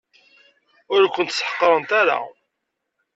Ur 0.93 1.03
kent-ssḥeqrent 1.15 1.89
ara. 2.01 2.19